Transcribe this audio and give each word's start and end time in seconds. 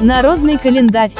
Народный 0.00 0.58
календарь. 0.58 1.12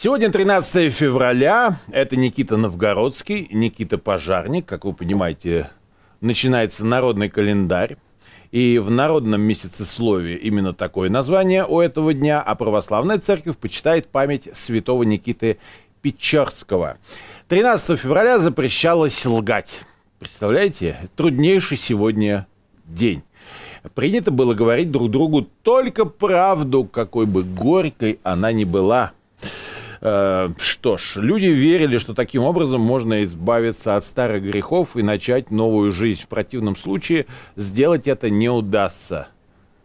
Сегодня 0.00 0.30
13 0.30 0.92
февраля. 0.92 1.78
Это 1.90 2.16
Никита 2.16 2.56
Новгородский, 2.56 3.48
Никита 3.50 3.98
Пожарник. 3.98 4.66
Как 4.66 4.84
вы 4.84 4.92
понимаете, 4.94 5.70
начинается 6.20 6.84
народный 6.84 7.28
календарь. 7.28 7.96
И 8.50 8.78
в 8.78 8.90
народном 8.90 9.42
месяцесловии 9.42 10.36
именно 10.36 10.72
такое 10.72 11.10
название 11.10 11.64
у 11.66 11.80
этого 11.80 12.14
дня, 12.14 12.40
а 12.40 12.54
православная 12.54 13.18
церковь 13.18 13.56
почитает 13.56 14.08
память 14.08 14.48
святого 14.54 15.02
Никиты 15.02 15.58
Печерского. 16.00 16.98
13 17.48 17.98
февраля 17.98 18.38
запрещалось 18.38 19.24
лгать. 19.26 19.80
Представляете? 20.18 21.08
Труднейший 21.16 21.76
сегодня 21.76 22.46
день. 22.86 23.22
Принято 23.94 24.30
было 24.30 24.54
говорить 24.54 24.90
друг 24.90 25.10
другу 25.10 25.46
только 25.62 26.04
правду, 26.04 26.84
какой 26.84 27.26
бы 27.26 27.42
горькой 27.42 28.18
она 28.22 28.52
ни 28.52 28.64
была. 28.64 29.12
Э, 30.00 30.48
что 30.58 30.96
ж, 30.96 31.16
люди 31.16 31.46
верили, 31.46 31.98
что 31.98 32.14
таким 32.14 32.42
образом 32.42 32.80
можно 32.80 33.22
избавиться 33.22 33.96
от 33.96 34.04
старых 34.04 34.42
грехов 34.42 34.96
и 34.96 35.02
начать 35.02 35.50
новую 35.50 35.92
жизнь. 35.92 36.22
В 36.22 36.28
противном 36.28 36.76
случае 36.76 37.26
сделать 37.56 38.06
это 38.06 38.30
не 38.30 38.48
удастся. 38.48 39.28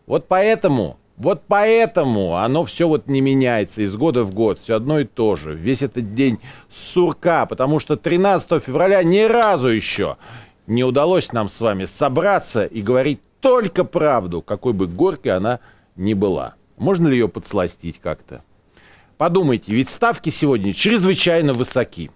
Вот 0.08 0.28
поэтому, 0.28 0.98
вот 1.18 1.44
поэтому 1.48 2.36
оно 2.36 2.66
все 2.66 2.88
вот 2.88 3.08
не 3.08 3.22
меняется 3.22 3.82
из 3.82 3.96
года 3.96 4.24
в 4.24 4.34
год, 4.34 4.58
все 4.58 4.76
одно 4.76 5.00
и 5.00 5.06
то 5.06 5.36
же. 5.36 5.56
Весь 5.56 5.82
этот 5.82 6.14
день 6.14 6.40
сурка, 6.70 7.46
потому 7.46 7.80
что 7.80 7.96
13 7.96 8.64
февраля 8.64 9.04
ни 9.04 9.22
разу 9.22 9.70
еще 9.70 10.18
не 10.68 10.84
удалось 10.84 11.32
нам 11.34 11.50
с 11.50 11.60
вами 11.60 11.86
собраться 11.86 12.66
и 12.66 12.82
говорить 12.82 13.20
только 13.42 13.84
правду, 13.84 14.42
какой 14.42 14.74
бы 14.74 14.88
горькой 14.88 15.34
она 15.34 15.60
ни 15.96 16.14
была. 16.14 16.56
Можно 16.78 17.10
ли 17.10 17.18
ее 17.18 17.28
подсластить 17.28 18.00
как-то? 18.00 18.44
Подумайте, 19.18 19.74
ведь 19.74 19.90
ставки 19.90 20.30
сегодня 20.30 20.74
чрезвычайно 20.74 21.54
высоки. 21.54 22.10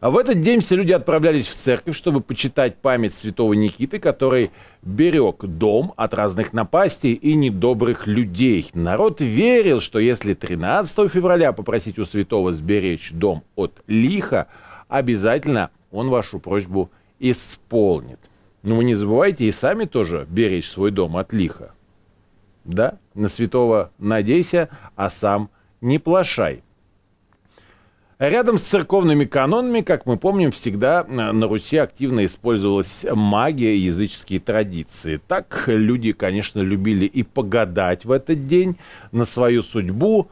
А 0.00 0.10
в 0.10 0.18
этот 0.18 0.42
день 0.42 0.60
все 0.60 0.76
люди 0.76 0.92
отправлялись 0.92 1.48
в 1.48 1.54
церковь, 1.54 1.96
чтобы 1.96 2.20
почитать 2.20 2.76
память 2.76 3.14
святого 3.14 3.52
Никиты, 3.54 3.98
который 3.98 4.50
берег 4.82 5.44
дом 5.44 5.92
от 5.96 6.14
разных 6.14 6.52
напастей 6.52 7.14
и 7.14 7.34
недобрых 7.34 8.06
людей. 8.06 8.70
Народ 8.74 9.20
верил, 9.20 9.80
что 9.80 9.98
если 9.98 10.34
13 10.34 11.10
февраля 11.10 11.52
попросить 11.52 11.98
у 11.98 12.04
святого 12.04 12.52
сберечь 12.52 13.10
дом 13.12 13.42
от 13.56 13.82
лиха, 13.88 14.46
обязательно 14.86 15.70
он 15.90 16.10
вашу 16.10 16.38
просьбу 16.38 16.90
исполнит. 17.18 18.20
Но 18.68 18.76
вы 18.76 18.84
не 18.84 18.94
забывайте 18.94 19.46
и 19.46 19.52
сами 19.52 19.86
тоже 19.86 20.26
беречь 20.28 20.68
свой 20.68 20.90
дом 20.90 21.16
от 21.16 21.32
лиха. 21.32 21.72
Да? 22.64 22.98
На 23.14 23.28
святого 23.28 23.92
надейся, 23.98 24.68
а 24.94 25.08
сам 25.08 25.48
не 25.80 25.98
плашай. 25.98 26.62
Рядом 28.18 28.58
с 28.58 28.64
церковными 28.64 29.24
канонами, 29.24 29.80
как 29.80 30.04
мы 30.04 30.18
помним, 30.18 30.50
всегда 30.50 31.02
на 31.04 31.48
Руси 31.48 31.78
активно 31.78 32.26
использовалась 32.26 33.06
магия 33.10 33.74
и 33.74 33.80
языческие 33.80 34.38
традиции. 34.38 35.18
Так 35.26 35.64
люди, 35.66 36.12
конечно, 36.12 36.60
любили 36.60 37.06
и 37.06 37.22
погадать 37.22 38.04
в 38.04 38.10
этот 38.10 38.46
день 38.46 38.76
на 39.12 39.24
свою 39.24 39.62
судьбу, 39.62 40.28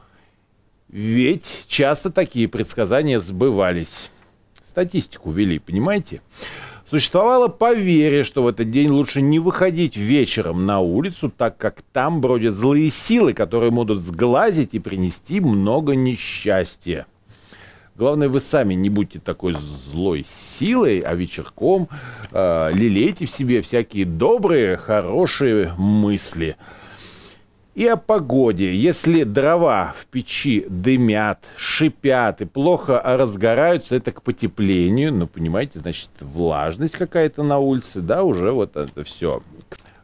ведь 0.89 1.65
часто 1.67 2.11
такие 2.11 2.47
предсказания 2.47 3.19
сбывались. 3.19 4.11
Статистику 4.63 5.31
вели, 5.31 5.57
понимаете? 5.57 6.21
Существовало 6.89 7.49
поверье, 7.49 8.23
что 8.23 8.43
в 8.43 8.47
этот 8.47 8.69
день 8.69 8.89
лучше 8.89 9.21
не 9.21 9.39
выходить 9.39 9.97
вечером 9.97 10.65
на 10.65 10.79
улицу, 10.79 11.29
так 11.29 11.57
как 11.57 11.81
там 11.91 12.21
бродят 12.21 12.53
злые 12.53 12.89
силы, 12.89 13.33
которые 13.33 13.71
могут 13.71 13.99
сглазить 13.99 14.73
и 14.73 14.79
принести 14.79 15.41
много 15.41 15.95
несчастья. 15.95 17.05
Главное, 17.97 18.29
вы 18.29 18.39
сами 18.39 18.73
не 18.73 18.89
будьте 18.89 19.19
такой 19.19 19.53
злой 19.53 20.25
силой, 20.29 20.99
а 20.99 21.13
вечерком 21.13 21.89
э, 22.31 22.71
лелейте 22.73 23.25
в 23.25 23.31
себе 23.31 23.61
всякие 23.61 24.05
добрые, 24.05 24.77
хорошие 24.77 25.73
мысли– 25.77 26.55
и 27.77 27.85
о 27.85 27.95
погоде. 27.95 28.73
Если 28.73 29.23
дрова 29.23 29.93
в 29.95 30.07
печи 30.07 30.65
дымят, 30.67 31.45
шипят 31.57 32.41
и 32.41 32.45
плохо 32.45 32.99
разгораются, 33.05 33.95
это 33.95 34.11
к 34.11 34.23
потеплению. 34.23 35.13
Ну, 35.13 35.27
понимаете, 35.27 35.77
значит, 35.77 36.09
влажность 36.19 36.95
какая-то 36.95 37.43
на 37.43 37.59
улице, 37.59 38.01
да, 38.01 38.23
уже 38.23 38.51
вот 38.51 38.75
это 38.75 39.03
все. 39.03 39.43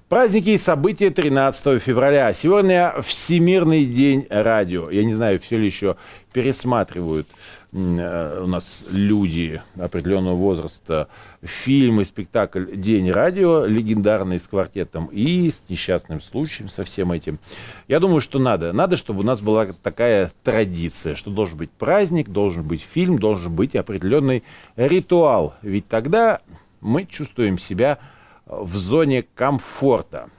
Праздники 0.07 0.49
и 0.49 0.59
события 0.59 1.09
13 1.09 1.81
февраля. 1.81 2.31
Сегодня 2.33 2.93
Всемирный 3.01 3.85
день 3.85 4.27
радио. 4.29 4.91
Я 4.91 5.03
не 5.03 5.15
знаю, 5.15 5.39
все 5.39 5.57
ли 5.57 5.65
еще 5.65 5.95
пересматривают 6.31 7.27
у 7.73 8.45
нас 8.45 8.85
люди 8.91 9.61
определенного 9.79 10.35
возраста 10.35 11.07
фильм 11.41 12.01
и 12.01 12.05
спектакль 12.05 12.75
«День 12.75 13.09
радио», 13.09 13.65
легендарный 13.65 14.39
с 14.39 14.43
квартетом 14.43 15.09
и 15.11 15.49
с 15.49 15.63
несчастным 15.69 16.21
случаем, 16.21 16.69
со 16.69 16.83
всем 16.83 17.11
этим. 17.11 17.39
Я 17.87 17.99
думаю, 17.99 18.21
что 18.21 18.37
надо. 18.37 18.73
Надо, 18.73 18.95
чтобы 18.95 19.21
у 19.21 19.23
нас 19.23 19.41
была 19.41 19.67
такая 19.81 20.31
традиция, 20.43 21.15
что 21.15 21.31
должен 21.31 21.57
быть 21.57 21.71
праздник, 21.71 22.29
должен 22.29 22.63
быть 22.63 22.81
фильм, 22.81 23.17
должен 23.17 23.53
быть 23.55 23.75
определенный 23.75 24.43
ритуал. 24.75 25.55
Ведь 25.63 25.87
тогда 25.87 26.41
мы 26.79 27.05
чувствуем 27.05 27.57
себя 27.57 27.97
в 28.45 28.75
зоне 28.75 29.25
комфорта. 29.33 30.29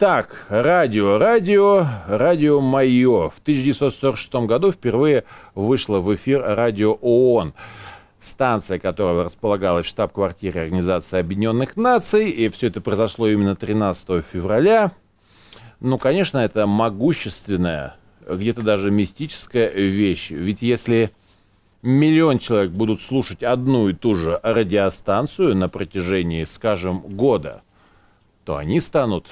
Так, 0.00 0.46
радио, 0.48 1.18
радио, 1.18 1.86
радио 2.08 2.62
мое. 2.62 3.28
В 3.28 3.38
1946 3.38 4.46
году 4.46 4.72
впервые 4.72 5.24
вышло 5.54 5.98
в 5.98 6.14
эфир 6.14 6.40
радио 6.42 6.94
ООН. 7.02 7.52
Станция, 8.18 8.78
которая 8.78 9.24
располагалась 9.24 9.84
в 9.84 9.90
штаб-квартире 9.90 10.62
Организации 10.62 11.18
Объединенных 11.18 11.76
Наций. 11.76 12.30
И 12.30 12.48
все 12.48 12.68
это 12.68 12.80
произошло 12.80 13.28
именно 13.28 13.56
13 13.56 14.24
февраля. 14.24 14.92
Ну, 15.80 15.98
конечно, 15.98 16.38
это 16.38 16.66
могущественная, 16.66 17.96
где-то 18.26 18.62
даже 18.62 18.90
мистическая 18.90 19.68
вещь. 19.68 20.30
Ведь 20.30 20.62
если 20.62 21.10
миллион 21.82 22.38
человек 22.38 22.70
будут 22.70 23.02
слушать 23.02 23.42
одну 23.42 23.90
и 23.90 23.92
ту 23.92 24.14
же 24.14 24.40
радиостанцию 24.42 25.54
на 25.56 25.68
протяжении, 25.68 26.44
скажем, 26.44 27.00
года, 27.00 27.60
то 28.46 28.56
они 28.56 28.80
станут 28.80 29.26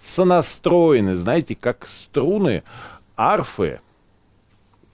сонастроены, 0.00 1.16
знаете, 1.16 1.54
как 1.54 1.86
струны 1.86 2.62
арфы, 3.16 3.80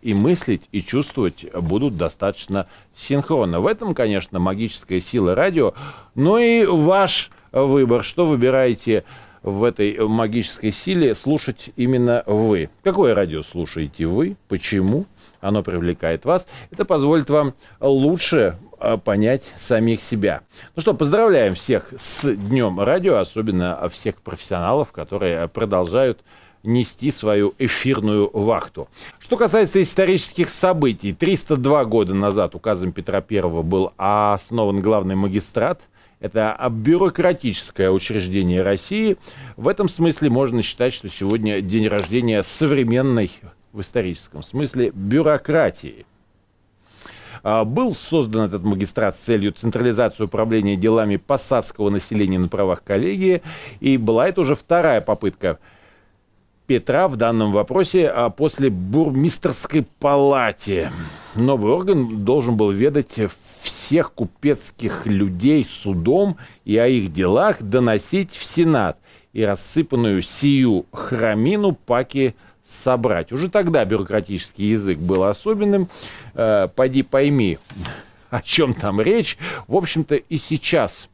и 0.03 0.15
мыслить, 0.15 0.63
и 0.73 0.83
чувствовать 0.83 1.47
будут 1.55 1.97
достаточно 1.97 2.67
синхронно. 2.97 3.61
В 3.61 3.67
этом, 3.67 3.95
конечно, 3.95 4.39
магическая 4.39 5.01
сила 5.01 5.35
радио, 5.35 5.75
но 6.15 6.39
и 6.39 6.65
ваш 6.65 7.31
выбор, 7.53 8.03
что 8.05 8.27
выбираете 8.27 9.05
в 9.43 9.65
этой 9.65 9.99
магической 10.07 10.73
силе 10.73 11.15
слушать 11.15 11.71
именно 11.77 12.23
вы. 12.27 12.71
Какое 12.83 13.15
радио 13.15 13.43
слушаете 13.43 14.07
вы? 14.07 14.37
Почему? 14.49 15.07
Оно 15.41 15.63
привлекает 15.63 16.25
вас. 16.25 16.47
Это 16.71 16.85
позволит 16.85 17.31
вам 17.31 17.55
лучше 17.81 18.57
Э, 18.83 18.97
понять 18.97 19.43
самих 19.59 20.01
себя. 20.01 20.41
Ну 20.75 20.81
что, 20.81 20.95
поздравляем 20.95 21.55
всех 21.55 21.93
с 21.99 22.35
Днем 22.35 22.81
радио, 22.81 23.19
особенно 23.19 23.87
всех 23.91 24.23
профессионалов, 24.23 24.91
которые 24.91 25.49
продолжают 25.49 26.21
нести 26.63 27.13
свою 27.13 27.53
эфирную 27.59 28.31
вахту. 28.33 28.89
Что 29.19 29.37
касается 29.37 29.83
исторических 29.83 30.49
событий, 30.49 31.13
302 31.13 31.85
года 31.85 32.15
назад 32.15 32.55
указом 32.55 32.93
Петра 32.93 33.23
I 33.29 33.43
был 33.63 33.93
основан 33.99 34.81
главный 34.81 35.15
магистрат. 35.15 35.83
Это 36.19 36.57
бюрократическое 36.71 37.91
учреждение 37.91 38.63
России. 38.63 39.19
В 39.59 39.69
этом 39.69 39.91
смысле 39.91 40.31
можно 40.31 40.63
считать, 40.63 40.95
что 40.95 41.11
сегодня 41.11 41.61
день 41.61 41.87
рождения 41.87 42.43
современной, 42.43 43.31
в 43.73 43.81
историческом 43.81 44.43
смысле, 44.43 44.91
бюрократии. 44.95 46.07
А, 47.43 47.65
был 47.65 47.95
создан 47.95 48.43
этот 48.43 48.63
магистрат 48.65 49.15
с 49.15 49.19
целью 49.19 49.53
централизации 49.53 50.25
управления 50.25 50.77
делами 50.77 51.17
посадского 51.17 51.91
населения 51.91 52.39
на 52.39 52.49
правах 52.49 52.83
коллегии, 52.83 53.43
и 53.81 53.97
была 53.97 54.29
это 54.29 54.43
уже 54.43 54.55
вторая 54.55 55.01
попытка 55.01 55.59
Петра 56.67 57.09
в 57.09 57.17
данном 57.17 57.51
вопросе 57.51 58.07
а 58.09 58.31
после 58.31 58.71
бурмистерской 58.71 59.85
палате. 59.99 60.93
Новый 61.35 61.73
орган 61.73 62.25
должен 62.25 62.57
был 62.57 62.71
ведать 62.71 63.19
всех 63.65 64.13
купецких 64.13 65.05
людей 65.07 65.65
судом 65.65 66.37
и 66.65 66.77
о 66.77 66.87
их 66.87 67.13
делах 67.13 67.61
доносить 67.61 68.31
в 68.31 68.45
Сенат 68.45 68.99
и 69.33 69.45
рассыпанную 69.45 70.23
сию 70.23 70.87
храмину 70.93 71.73
паки 71.73 72.37
собрать. 72.71 73.33
Уже 73.33 73.49
тогда 73.49 73.85
бюрократический 73.85 74.71
язык 74.71 74.99
был 74.99 75.25
особенным. 75.25 75.89
Э, 76.35 76.69
пойди 76.75 77.03
пойми, 77.03 77.59
о 78.31 78.41
чем 78.43 78.75
там 78.75 79.01
речь. 79.01 79.39
В 79.67 79.77
общем-то, 79.77 80.17
и 80.17 80.39
сейчас 80.39 81.09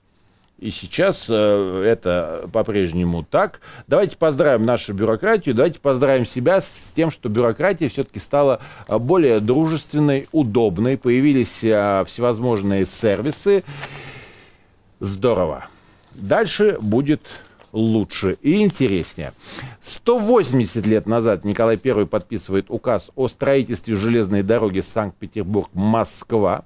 И 0.59 0.71
сейчас 0.71 1.27
э, 1.29 1.83
это 1.87 2.49
по-прежнему 2.53 3.25
так. 3.25 3.61
Давайте 3.87 4.17
поздравим 4.17 4.65
нашу 4.65 4.95
бюрократию, 4.95 5.55
давайте 5.55 5.81
поздравим 5.81 6.25
себя 6.25 6.63
с 6.63 6.93
тем, 6.95 7.11
что 7.11 7.29
бюрократия 7.29 7.91
все-таки 7.91 8.21
стала 8.21 8.61
э, 8.89 8.99
более 8.99 9.41
дружественной, 9.41 10.29
удобной, 10.33 10.97
появились 10.97 11.63
э, 11.63 12.05
всевозможные 12.07 12.87
сервисы. 12.87 13.65
Здорово. 14.99 15.67
Дальше 16.15 16.79
будет 16.81 17.21
лучше 17.73 18.39
и 18.43 18.63
интереснее. 18.63 19.33
180 19.83 20.87
лет 20.87 21.07
назад 21.07 21.45
Николай 21.45 21.81
I 21.83 22.07
подписывает 22.07 22.67
указ 22.69 23.11
о 23.17 23.29
строительстве 23.29 23.97
железной 23.97 24.43
дороги 24.43 24.81
Санкт-Петербург-Москва. 24.81 26.65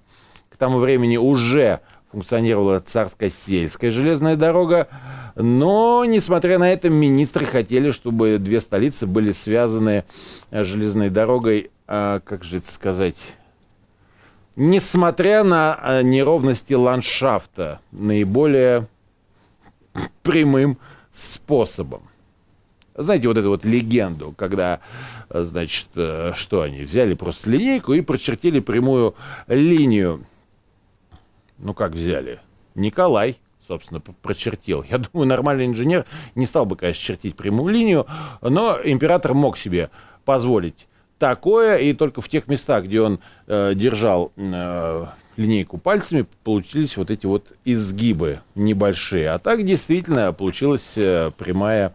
К 0.49 0.57
тому 0.57 0.79
времени 0.79 1.17
уже 1.17 1.81
функционировала 2.11 2.81
царская 2.81 3.31
сельская 3.31 3.91
железная 3.91 4.37
дорога, 4.37 4.89
но, 5.37 6.05
несмотря 6.05 6.59
на 6.59 6.73
это, 6.73 6.91
министры 6.91 7.47
хотели, 7.47 7.93
чтобы 7.93 8.39
две 8.39 8.61
столицы 8.61 9.07
были 9.07 9.31
связаны 9.31 10.05
э, 10.51 10.65
железной 10.65 11.09
дорогой, 11.09 11.71
а, 11.87 12.21
как 12.21 12.45
же 12.45 12.59
это 12.59 12.71
сказать, 12.73 13.17
несмотря 14.57 15.45
на 15.45 15.79
э, 15.83 16.03
неровности 16.03 16.75
ландшафта, 16.75 17.81
наиболее 17.93 18.89
прямым 20.23 20.79
способом. 21.13 22.03
Знаете, 22.95 23.29
вот 23.29 23.39
эту 23.39 23.49
вот 23.49 23.65
легенду, 23.65 24.35
когда, 24.37 24.81
э, 25.29 25.43
значит, 25.43 25.89
что 25.93 26.63
они 26.63 26.83
взяли 26.83 27.15
просто 27.15 27.51
линейку 27.51 27.95
и 27.95 28.01
прочертили 28.01 28.61
прямую 28.61 29.15
линию 29.47 30.27
ну 31.61 31.75
как 31.75 31.93
взяли? 31.93 32.41
Николай, 32.75 33.39
собственно, 33.67 34.01
прочертил. 34.01 34.85
Я 34.89 34.99
думаю, 35.13 35.29
нормальный 35.29 35.67
инженер 35.67 36.07
не 36.35 36.47
стал 36.47 36.67
бы, 36.67 36.77
конечно, 36.77 37.03
чертить 37.03 37.37
прямую 37.37 37.73
линию, 37.73 38.07
но 38.41 38.79
император 38.83 39.35
мог 39.35 39.59
себе 39.59 39.91
позволить 40.25 40.87
такое, 41.19 41.77
и 41.77 41.93
только 41.93 42.21
в 42.21 42.29
тех 42.29 42.49
местах, 42.49 42.85
где 42.85 43.01
он 43.03 43.21
э, 43.47 43.75
держал 43.75 44.33
э, 44.37 45.07
линейку 45.41 45.79
пальцами, 45.79 46.27
получились 46.45 46.97
вот 46.97 47.11
эти 47.11 47.27
вот 47.27 47.47
изгибы 47.65 48.41
небольшие. 48.55 49.31
А 49.31 49.39
так 49.39 49.65
действительно 49.65 50.33
получилась 50.33 50.93
э, 50.97 51.31
прямая 51.37 51.95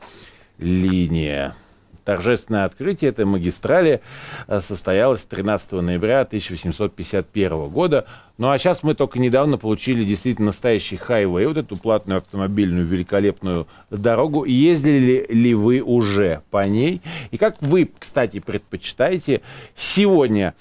линия. 0.57 1.55
Торжественное 2.03 2.65
открытие 2.65 3.09
этой 3.09 3.25
магистрали 3.25 4.01
э, 4.47 4.61
состоялось 4.61 5.21
13 5.21 5.73
ноября 5.73 6.21
1851 6.21 7.69
года. 7.69 8.05
Ну 8.37 8.49
а 8.49 8.57
сейчас 8.59 8.83
мы 8.83 8.95
только 8.95 9.19
недавно 9.19 9.57
получили 9.57 10.03
действительно 10.03 10.47
настоящий 10.47 10.97
хайвей, 10.97 11.45
вот 11.45 11.57
эту 11.57 11.77
платную 11.77 12.17
автомобильную 12.17 12.85
великолепную 12.85 13.67
дорогу. 13.89 14.45
Ездили 14.45 15.25
ли 15.29 15.53
вы 15.53 15.81
уже 15.81 16.41
по 16.51 16.67
ней? 16.67 17.01
И 17.31 17.37
как 17.37 17.61
вы, 17.61 17.89
кстати, 17.99 18.39
предпочитаете 18.39 19.41
сегодня 19.75 20.53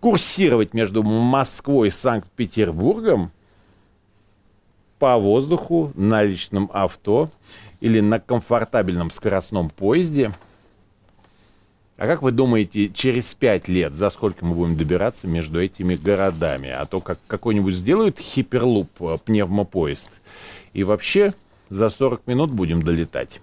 курсировать 0.00 0.74
между 0.74 1.02
Москвой 1.02 1.88
и 1.88 1.90
Санкт-Петербургом 1.90 3.30
по 4.98 5.16
воздуху, 5.16 5.92
на 5.94 6.22
личном 6.22 6.70
авто 6.72 7.30
или 7.80 8.00
на 8.00 8.18
комфортабельном 8.20 9.10
скоростном 9.10 9.70
поезде– 9.70 10.32
а 12.00 12.06
как 12.06 12.22
вы 12.22 12.32
думаете, 12.32 12.88
через 12.88 13.34
пять 13.34 13.68
лет, 13.68 13.92
за 13.92 14.08
сколько 14.08 14.42
мы 14.42 14.54
будем 14.54 14.74
добираться 14.74 15.26
между 15.26 15.62
этими 15.62 15.96
городами? 15.96 16.70
А 16.70 16.86
то 16.86 17.02
как 17.02 17.18
какой-нибудь 17.26 17.74
сделают 17.74 18.18
хиперлуп, 18.18 18.88
э, 19.00 19.18
пневмопоезд, 19.22 20.08
и 20.72 20.82
вообще 20.82 21.34
за 21.68 21.90
40 21.90 22.26
минут 22.26 22.52
будем 22.52 22.82
долетать. 22.82 23.42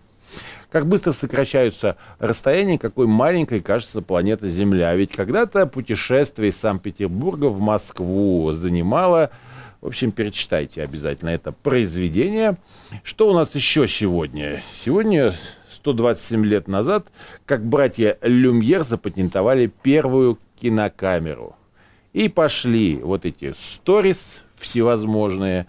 Как 0.72 0.86
быстро 0.86 1.14
сокращаются 1.14 1.96
расстояния, 2.20 2.78
какой 2.78 3.08
маленькой 3.08 3.62
кажется 3.62 4.02
планета 4.02 4.48
Земля. 4.48 4.94
Ведь 4.96 5.12
когда-то 5.12 5.66
путешествие 5.66 6.50
из 6.50 6.58
Санкт-Петербурга 6.58 7.46
в 7.46 7.60
Москву 7.60 8.52
занимало... 8.54 9.32
В 9.80 9.88
общем, 9.88 10.12
перечитайте 10.12 10.82
обязательно 10.82 11.30
это 11.30 11.52
произведение. 11.52 12.58
Что 13.04 13.30
у 13.30 13.34
нас 13.34 13.54
еще 13.54 13.88
сегодня? 13.88 14.64
Сегодня 14.84 15.34
127 15.70 16.44
лет 16.44 16.68
назад, 16.68 17.08
как 17.46 17.64
братья 17.64 18.18
Люмьер 18.22 18.84
запатентовали 18.84 19.72
первую 19.84 20.40
кинокамеру. 20.60 21.56
И 22.14 22.28
пошли 22.28 22.96
вот 22.96 23.26
эти 23.26 23.54
сторис 23.58 24.42
всевозможные, 24.56 25.68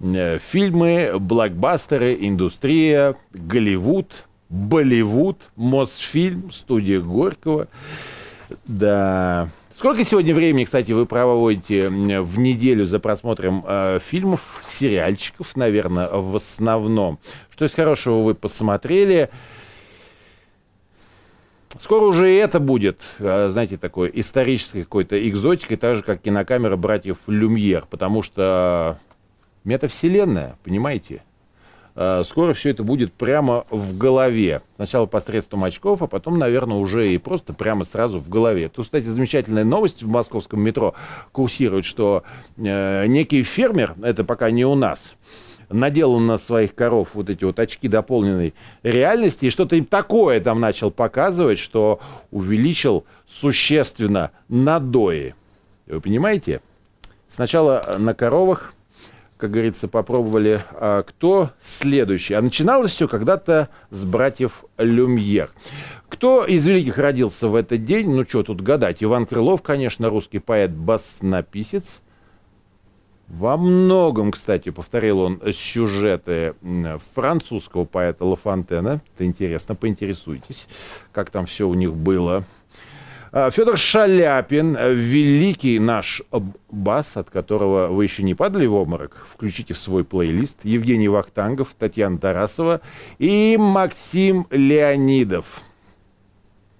э, 0.00 0.38
фильмы, 0.38 1.14
блокбастеры, 1.18 2.14
индустрия, 2.20 3.16
Голливуд, 3.32 4.12
Болливуд, 4.48 5.38
Мосфильм, 5.56 6.52
студия 6.52 7.00
Горького. 7.00 7.68
Да. 8.66 9.48
Сколько 9.76 10.04
сегодня 10.04 10.34
времени, 10.34 10.64
кстати, 10.64 10.92
вы 10.92 11.04
проводите 11.04 11.88
в 11.88 12.38
неделю 12.38 12.86
за 12.86 12.98
просмотром 12.98 13.62
э, 13.66 13.98
фильмов, 14.02 14.62
сериальчиков, 14.66 15.54
наверное, 15.54 16.08
в 16.08 16.34
основном? 16.36 17.18
Что 17.50 17.66
из 17.66 17.74
хорошего 17.74 18.22
вы 18.22 18.34
посмотрели? 18.34 19.28
Скоро 21.78 22.06
уже 22.06 22.32
и 22.32 22.36
это 22.36 22.58
будет, 22.58 23.02
э, 23.18 23.48
знаете, 23.50 23.76
такой 23.76 24.10
исторической 24.14 24.84
какой-то 24.84 25.28
экзотикой, 25.28 25.76
так 25.76 25.96
же, 25.96 26.02
как 26.02 26.22
кинокамера 26.22 26.76
братьев 26.76 27.18
Люмьер, 27.26 27.84
потому 27.90 28.22
что 28.22 28.98
метавселенная, 29.64 30.56
понимаете? 30.64 31.22
Э, 31.98 32.22
скоро 32.26 32.52
все 32.52 32.70
это 32.70 32.84
будет 32.84 33.12
прямо 33.14 33.64
в 33.70 33.96
голове. 33.96 34.60
Сначала 34.76 35.06
посредством 35.06 35.64
очков, 35.64 36.02
а 36.02 36.06
потом, 36.06 36.38
наверное, 36.38 36.76
уже 36.76 37.12
и 37.12 37.18
просто 37.18 37.54
прямо 37.54 37.84
сразу 37.84 38.20
в 38.20 38.28
голове. 38.28 38.68
Тут, 38.68 38.84
кстати, 38.84 39.06
замечательная 39.06 39.64
новость 39.64 40.02
в 40.02 40.08
московском 40.08 40.60
метро 40.60 40.94
курсирует, 41.32 41.86
что 41.86 42.22
э, 42.58 43.06
некий 43.06 43.42
фермер, 43.42 43.94
это 44.02 44.24
пока 44.24 44.50
не 44.50 44.66
у 44.66 44.74
нас, 44.74 45.14
наделал 45.70 46.20
на 46.20 46.36
своих 46.36 46.74
коров 46.74 47.14
вот 47.14 47.30
эти 47.30 47.44
вот 47.44 47.58
очки 47.58 47.88
дополненной 47.88 48.52
реальности, 48.82 49.46
и 49.46 49.50
что-то 49.50 49.76
им 49.76 49.86
такое 49.86 50.40
там 50.40 50.60
начал 50.60 50.90
показывать, 50.90 51.58
что 51.58 52.00
увеличил 52.30 53.06
существенно 53.26 54.32
надои. 54.48 55.34
Вы 55.86 56.00
понимаете? 56.02 56.60
Сначала 57.30 57.96
на 57.98 58.14
коровах, 58.14 58.74
как 59.36 59.50
говорится, 59.50 59.88
попробовали, 59.88 60.62
а 60.72 61.02
кто 61.02 61.50
следующий. 61.60 62.34
А 62.34 62.40
начиналось 62.40 62.92
все 62.92 63.06
когда-то 63.06 63.68
с 63.90 64.04
братьев 64.04 64.64
Люмьер. 64.78 65.52
Кто 66.08 66.44
из 66.44 66.66
великих 66.66 66.98
родился 66.98 67.48
в 67.48 67.54
этот 67.54 67.84
день? 67.84 68.10
Ну, 68.10 68.24
что 68.24 68.42
тут 68.42 68.62
гадать. 68.62 69.02
Иван 69.02 69.26
Крылов, 69.26 69.62
конечно, 69.62 70.08
русский 70.08 70.38
поэт-баснописец. 70.38 72.00
Во 73.28 73.56
многом, 73.56 74.30
кстати, 74.30 74.70
повторил 74.70 75.18
он 75.18 75.42
сюжеты 75.52 76.54
французского 77.14 77.84
поэта 77.84 78.24
Лафонтена. 78.24 79.00
Это 79.14 79.26
интересно, 79.26 79.74
поинтересуйтесь, 79.74 80.68
как 81.12 81.30
там 81.30 81.46
все 81.46 81.68
у 81.68 81.74
них 81.74 81.94
было. 81.94 82.44
А, 83.32 83.50
Федор 83.50 83.76
Шаляпин, 83.76 84.76
великий 84.76 85.78
наш 85.78 86.22
бас, 86.70 87.16
от 87.16 87.30
которого 87.30 87.88
вы 87.88 88.04
еще 88.04 88.22
не 88.22 88.34
падали 88.34 88.66
в 88.66 88.74
обморок, 88.74 89.26
включите 89.30 89.74
в 89.74 89.78
свой 89.78 90.04
плейлист. 90.04 90.58
Евгений 90.62 91.08
Вахтангов, 91.08 91.74
Татьяна 91.78 92.18
Тарасова 92.18 92.80
и 93.18 93.56
Максим 93.58 94.46
Леонидов. 94.50 95.62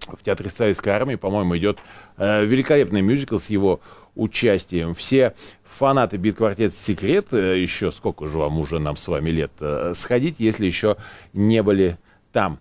В 0.07 0.23
Театре 0.23 0.51
Советской 0.51 0.91
Армии, 0.91 1.17
по-моему, 1.17 1.57
идет 1.57 1.79
э, 2.17 2.45
великолепный 2.45 3.01
мюзикл 3.01 3.39
с 3.39 3.51
его 3.51 3.81
участием. 4.15 4.95
Все 4.95 5.35
фанаты 5.65 6.17
бит-квартет 6.17 6.75
«Секрет», 6.75 7.27
э, 7.33 7.59
еще 7.59 7.91
сколько 7.91 8.29
же 8.29 8.39
вам 8.39 8.61
уже 8.61 8.79
нам 8.79 8.97
с 8.97 9.09
вами 9.09 9.31
лет, 9.31 9.51
э, 9.59 9.95
сходить, 9.97 10.37
если 10.39 10.65
еще 10.65 10.97
не 11.33 11.61
были 11.63 11.99
там. 12.33 12.61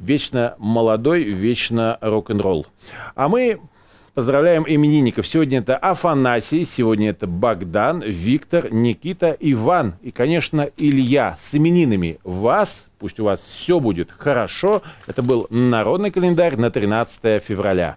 Вечно 0.00 0.54
молодой, 0.58 1.24
вечно 1.24 1.98
рок-н-ролл. 2.00 2.66
А 3.14 3.28
мы 3.28 3.60
поздравляем 4.14 4.64
именинников. 4.66 5.26
Сегодня 5.26 5.58
это 5.58 5.76
Афанасий, 5.76 6.64
сегодня 6.64 7.10
это 7.10 7.26
Богдан, 7.26 8.02
Виктор, 8.02 8.72
Никита, 8.72 9.36
Иван 9.38 9.94
и, 10.00 10.10
конечно, 10.10 10.70
Илья. 10.78 11.36
С 11.38 11.54
именинами 11.54 12.18
вас, 12.24 12.86
пусть 12.98 13.20
у 13.20 13.24
вас 13.24 13.40
все 13.40 13.78
будет 13.78 14.10
хорошо. 14.16 14.82
Это 15.06 15.22
был 15.22 15.46
народный 15.50 16.10
календарь 16.10 16.56
на 16.56 16.70
13 16.70 17.42
февраля. 17.42 17.96